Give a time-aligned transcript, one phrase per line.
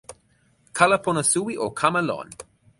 [0.77, 2.27] kala pona suwi o kama lon!